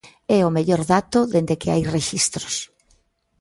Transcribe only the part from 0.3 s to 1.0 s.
É o mellor